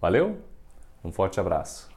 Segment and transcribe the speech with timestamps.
[0.00, 0.38] Valeu?
[1.04, 1.95] Um forte abraço.